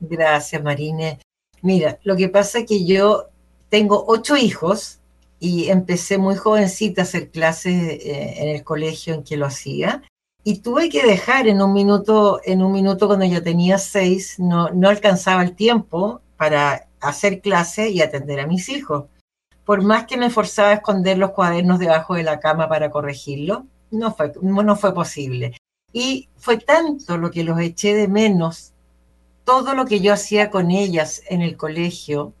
[0.00, 1.18] Gracias, Marine.
[1.62, 3.28] Mira, lo que pasa es que yo
[3.70, 4.98] tengo ocho hijos
[5.42, 10.00] y empecé muy jovencita a hacer clases eh, en el colegio en que lo hacía.
[10.44, 14.70] Y tuve que dejar en un minuto, en un minuto cuando yo tenía seis, no,
[14.70, 19.06] no alcanzaba el tiempo para hacer clases y atender a mis hijos.
[19.64, 23.66] Por más que me forzaba a esconder los cuadernos debajo de la cama para corregirlo,
[23.90, 25.56] no fue, no fue posible.
[25.92, 28.74] Y fue tanto lo que los eché de menos,
[29.44, 32.32] todo lo que yo hacía con ellas en el colegio,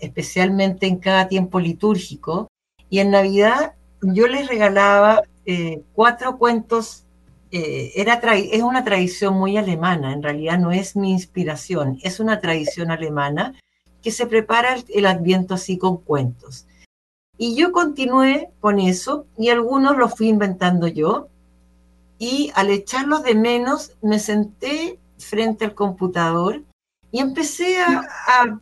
[0.00, 2.48] especialmente en cada tiempo litúrgico,
[2.88, 7.04] y en Navidad yo les regalaba eh, cuatro cuentos.
[7.52, 12.40] Eh, era es una tradición muy alemana, en realidad no es mi inspiración, es una
[12.40, 13.54] tradición alemana
[14.02, 16.66] que se prepara el, el adviento así con cuentos.
[17.36, 21.28] Y yo continué con eso y algunos los fui inventando yo
[22.18, 26.62] y al echarlos de menos me senté frente al computador
[27.10, 28.60] y empecé a, a,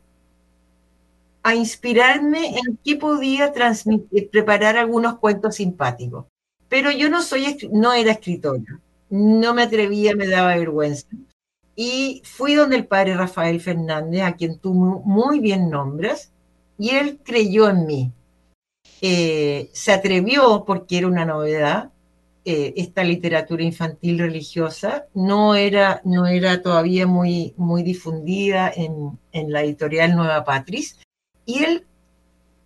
[1.55, 6.27] inspirarme en qué podía transmitir, preparar algunos cuentos simpáticos.
[6.69, 8.81] Pero yo no, soy, no era escritora,
[9.11, 11.07] no me atrevía, me daba vergüenza.
[11.75, 16.33] Y fui donde el padre Rafael Fernández, a quien tú muy bien nombras,
[16.77, 18.13] y él creyó en mí.
[19.01, 21.93] Eh, se atrevió porque era una novedad,
[22.45, 29.53] eh, esta literatura infantil religiosa no era, no era todavía muy, muy difundida en, en
[29.53, 30.99] la editorial Nueva Patris,
[31.49, 31.87] y él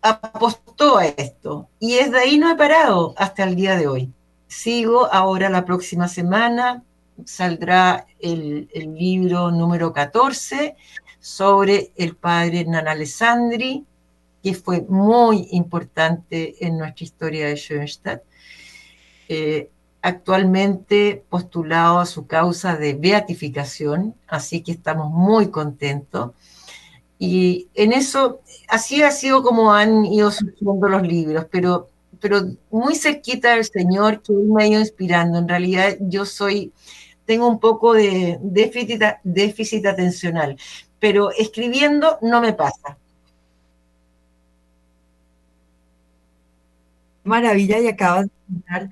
[0.00, 4.12] apostó a esto, y desde ahí no he parado hasta el día de hoy.
[4.48, 6.82] Sigo ahora la próxima semana,
[7.24, 10.74] saldrá el, libro número 14
[11.20, 13.86] sobre el padre Hernán Alessandri,
[14.42, 18.24] que fue muy importante en nuestra historia de Schoenstatt.
[19.28, 19.70] Eh,
[20.00, 26.32] actualmente postulado a su causa de beatificación, así que estamos muy contentos.
[27.24, 31.88] Y en eso, así ha sido como han ido surgiendo los libros, pero,
[32.20, 35.38] pero muy cerquita del Señor que me ha ido inspirando.
[35.38, 36.72] En realidad yo soy,
[37.24, 40.56] tengo un poco de déficit, déficit atencional,
[40.98, 42.98] pero escribiendo no me pasa.
[47.22, 48.90] Maravilla, y acabas de contar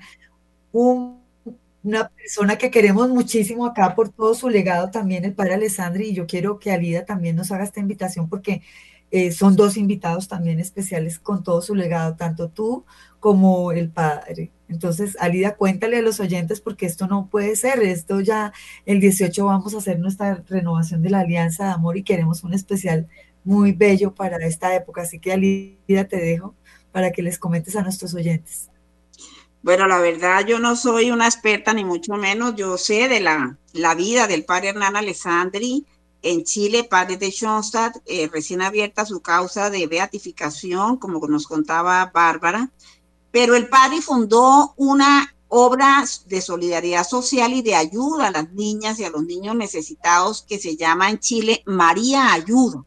[1.83, 6.15] una persona que queremos muchísimo acá por todo su legado también, el padre Alessandri, y
[6.15, 8.63] yo quiero que Alida también nos haga esta invitación porque
[9.11, 12.85] eh, son dos invitados también especiales con todo su legado, tanto tú
[13.19, 14.53] como el padre.
[14.69, 18.53] Entonces, Alida, cuéntale a los oyentes porque esto no puede ser, esto ya
[18.87, 22.55] el 18 vamos a hacer nuestra renovación de la Alianza de Amor y queremos un
[22.55, 23.09] especial
[23.43, 26.55] muy bello para esta época, así que Alida te dejo
[26.93, 28.71] para que les comentes a nuestros oyentes.
[29.63, 33.59] Bueno, la verdad yo no soy una experta ni mucho menos, yo sé de la,
[33.73, 35.85] la vida del padre Hernán Alessandri
[36.23, 42.11] en Chile, padre de Schoenstatt, eh, recién abierta su causa de beatificación, como nos contaba
[42.13, 42.71] Bárbara,
[43.31, 48.99] pero el padre fundó una obra de solidaridad social y de ayuda a las niñas
[48.99, 52.85] y a los niños necesitados que se llama en Chile María Ayuda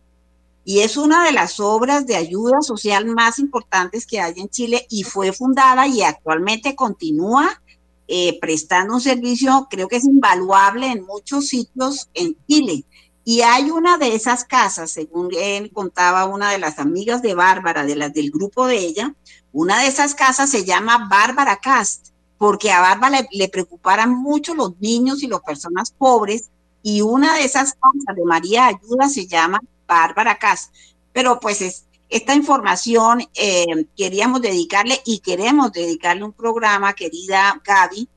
[0.66, 4.86] y es una de las obras de ayuda social más importantes que hay en Chile
[4.90, 7.62] y fue fundada y actualmente continúa
[8.08, 12.86] eh, prestando un servicio, creo que es invaluable en muchos sitios en Chile.
[13.26, 17.86] Y hay una de esas casas, según él contaba una de las amigas de Bárbara,
[17.86, 19.16] de las del grupo de ella,
[19.54, 24.54] una de esas casas se llama Bárbara Cast, porque a Bárbara le, le preocuparan mucho
[24.54, 26.50] los niños y las personas pobres,
[26.82, 30.72] y una de esas casas de María Ayuda se llama Bárbara Cas.
[31.12, 33.66] Pero pues es, esta información eh,
[33.98, 38.08] queríamos dedicarle y queremos dedicarle un programa, querida Gaby,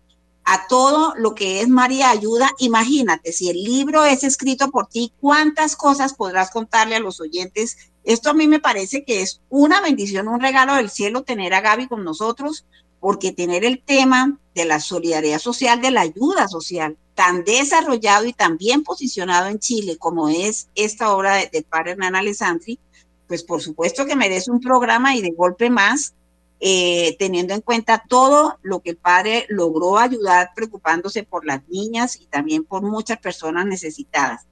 [0.44, 2.50] a todo lo que es María Ayuda.
[2.58, 7.76] Imagínate, si el libro es escrito por ti, ¿cuántas cosas podrás contarle a los oyentes?
[8.04, 11.60] Esto a mí me parece que es una bendición, un regalo del cielo tener a
[11.60, 12.64] Gaby con nosotros,
[13.06, 18.32] porque tener el tema de la solidaridad social, de la ayuda social, tan desarrollado y
[18.32, 22.80] tan bien posicionado en Chile como es esta obra del de padre Hernán Alessandri,
[23.28, 26.14] pues por supuesto que merece un programa y de golpe más,
[26.58, 32.16] eh, teniendo en cuenta todo lo que el padre logró ayudar preocupándose por las niñas
[32.20, 34.46] y también por muchas personas necesitadas.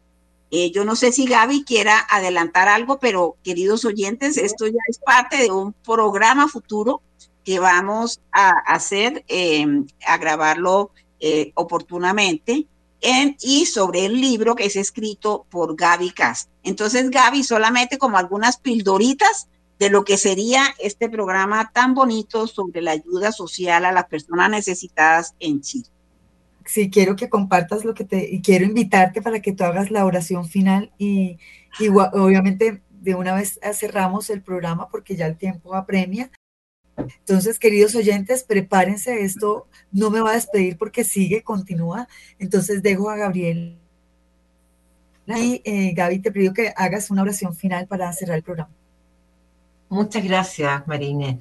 [0.53, 4.99] Eh, yo no sé si Gaby quiera adelantar algo, pero queridos oyentes, esto ya es
[4.99, 7.03] parte de un programa futuro
[7.45, 10.91] que vamos a hacer, em, a grabarlo
[11.21, 12.67] eh, oportunamente,
[13.01, 16.51] en, y sobre el libro que es escrito por Gaby Cast.
[16.63, 22.81] Entonces, Gaby, solamente como algunas pildoritas de lo que sería este programa tan bonito sobre
[22.81, 25.89] la ayuda social a las personas necesitadas en Chile.
[26.65, 30.07] Sí, quiero que compartas lo que te, y quiero invitarte para que tú hagas la
[30.07, 31.39] oración final y,
[31.79, 36.31] y obviamente de una vez cerramos el programa porque ya el tiempo apremia.
[36.97, 42.09] Entonces, queridos oyentes, prepárense, esto no me va a despedir porque sigue, continúa.
[42.39, 43.79] Entonces, dejo a Gabriel.
[45.27, 48.71] Y eh, Gaby, te pido que hagas una oración final para cerrar el programa.
[49.89, 51.41] Muchas gracias, Marine.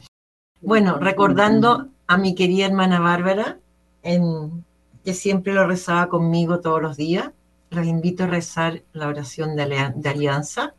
[0.61, 3.59] Bueno, recordando a mi querida hermana Bárbara,
[4.01, 7.31] que siempre lo rezaba conmigo todos los días,
[7.69, 10.75] les invito a rezar la oración de alianza.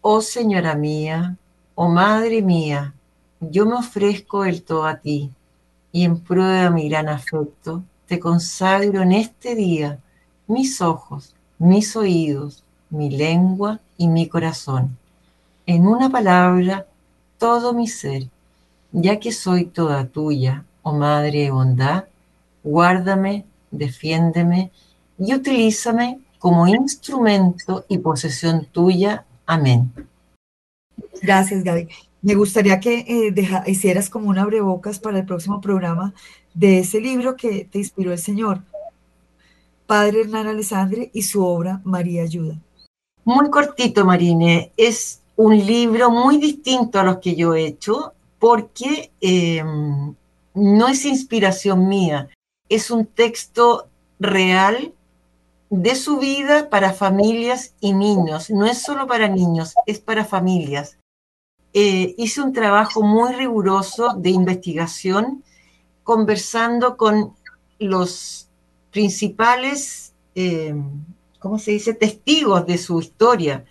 [0.00, 1.36] Oh Señora mía,
[1.74, 2.94] oh Madre mía,
[3.40, 5.30] yo me ofrezco el todo a ti
[5.92, 9.98] y en prueba de mi gran afecto te consagro en este día
[10.46, 14.96] mis ojos, mis oídos, mi lengua y mi corazón
[15.70, 16.86] en una palabra,
[17.38, 18.24] todo mi ser,
[18.90, 22.06] ya que soy toda tuya, oh Madre de bondad,
[22.64, 24.72] guárdame, defiéndeme
[25.16, 29.24] y utilízame como instrumento y posesión tuya.
[29.46, 29.92] Amén.
[31.22, 31.88] Gracias, Gaby.
[32.22, 33.34] Me gustaría que eh,
[33.66, 36.12] hicieras como un abrebocas para el próximo programa
[36.52, 38.62] de ese libro que te inspiró el Señor,
[39.86, 42.56] Padre Hernán Alessandre y su obra María Ayuda.
[43.24, 44.70] Muy cortito, Marine.
[44.76, 49.64] Es un libro muy distinto a los que yo he hecho porque eh,
[50.54, 52.28] no es inspiración mía,
[52.68, 54.92] es un texto real
[55.70, 58.50] de su vida para familias y niños.
[58.50, 60.99] No es solo para niños, es para familias.
[61.72, 65.44] Eh, hice un trabajo muy riguroso de investigación
[66.02, 67.34] conversando con
[67.78, 68.48] los
[68.90, 70.74] principales, eh,
[71.38, 73.64] ¿cómo se dice?, testigos de su historia.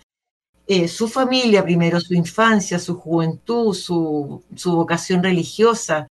[0.66, 6.06] Eh, su familia primero, su infancia, su juventud, su, vocación religiosa.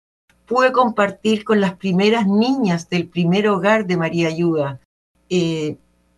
[0.46, 4.80] Pude compartir con las primeras niñas del primer hogar de María Ayuda.
[5.28, 5.76] Eh,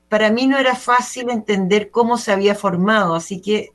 [0.09, 3.73] para mí no era fácil entender cómo se había formado, así que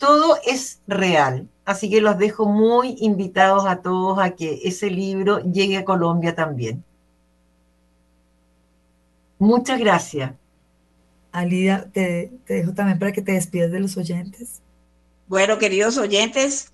[0.00, 1.46] todo es real.
[1.66, 6.34] Así que los dejo muy invitados a todos a que ese libro llegue a Colombia
[6.34, 6.82] también.
[9.38, 10.32] Muchas gracias.
[11.32, 14.62] Alida, te, dejo también para que te despidas de los oyentes.
[15.28, 16.72] Bueno, queridos oyentes,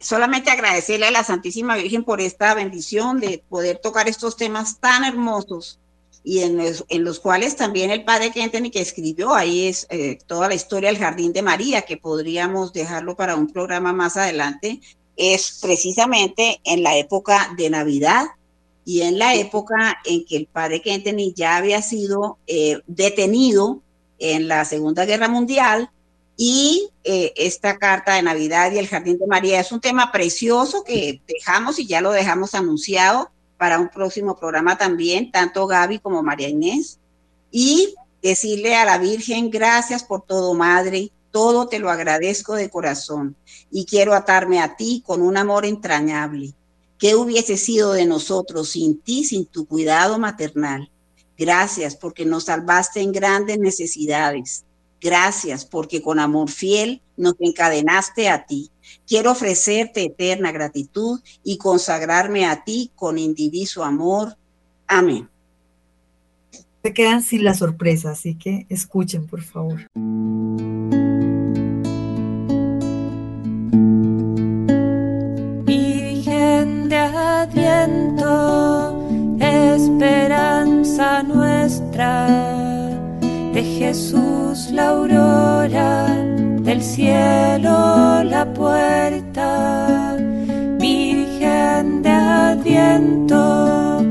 [0.00, 5.04] solamente agradecerle a la Santísima Virgen por esta bendición de poder tocar estos temas tan
[5.04, 5.78] hermosos
[6.26, 10.54] y en los, cuales también el padre Kenton que escribió, ahí es eh, toda la
[10.54, 14.80] historia del Jardín de María, que podríamos dejarlo para un programa más adelante,
[15.16, 18.24] es precisamente en la época de Navidad
[18.86, 23.82] y en la época en que el padre Kenton ya había sido eh, detenido
[24.18, 25.90] en la Segunda Guerra Mundial
[26.38, 30.84] y eh, esta carta de Navidad y el Jardín de María es un tema precioso
[30.84, 36.22] que dejamos y ya lo dejamos anunciado para un próximo programa también, tanto Gaby como
[36.22, 36.98] María Inés.
[37.50, 43.34] Y decirle a la Virgen, gracias por todo, Madre, todo te lo agradezco de corazón
[43.70, 46.54] y quiero atarme a ti con un amor entrañable.
[46.96, 50.90] ¿Qué hubiese sido de nosotros sin ti, sin tu cuidado maternal?
[51.36, 54.64] Gracias porque nos salvaste en grandes necesidades.
[55.00, 58.70] Gracias porque con amor fiel nos encadenaste a ti.
[59.06, 64.36] Quiero ofrecerte eterna gratitud y consagrarme a ti con indiviso amor.
[64.86, 65.28] Amén.
[66.82, 69.86] Se quedan sin la sorpresa, así que escuchen, por favor.
[75.64, 78.54] Virgen de Adviento
[79.74, 82.26] esperanza nuestra,
[83.52, 86.13] de Jesús la aurora,
[86.74, 90.16] del cielo la puerta,
[90.80, 94.02] Virgen de Adviento,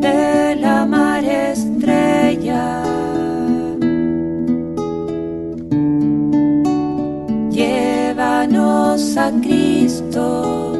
[0.00, 2.82] de la mar estrella.
[7.50, 10.72] Llévanos a Cristo,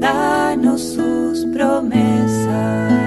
[0.00, 3.01] danos sus promesas.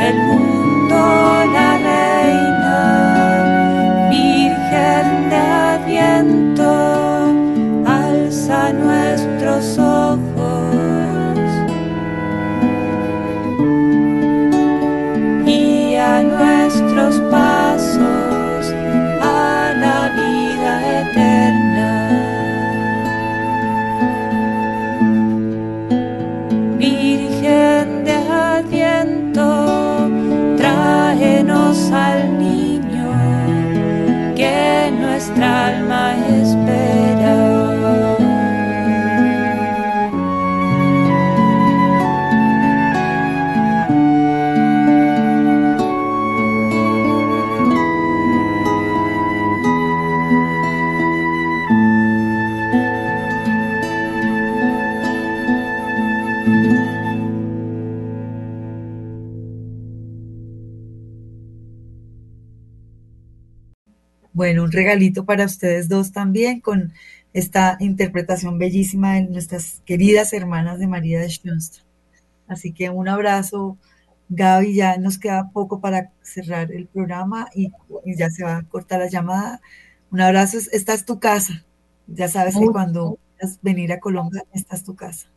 [0.00, 0.96] El mundo
[1.52, 2.78] la reina,
[4.10, 6.72] Virgen de Adviento,
[7.86, 10.43] alza nuestros ojos
[64.74, 66.92] regalito para ustedes dos también con
[67.32, 71.84] esta interpretación bellísima de nuestras queridas hermanas de María de Schoenstatt.
[72.46, 73.76] Así que un abrazo,
[74.28, 74.74] Gaby.
[74.74, 77.72] Ya nos queda poco para cerrar el programa y,
[78.04, 79.60] ya se va a cortar la llamada.
[80.10, 80.58] Un abrazo.
[80.72, 81.64] Esta es tu casa.
[82.06, 83.18] Ya sabes que cuando
[83.62, 85.28] venir a Colombia, esta es tu casa.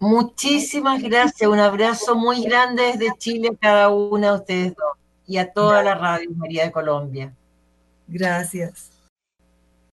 [0.00, 1.48] Muchísimas gracias.
[1.48, 5.82] Un abrazo muy grande desde Chile a cada una de ustedes dos y a toda
[5.82, 7.32] la radio María de Colombia.
[8.06, 8.93] Gracias.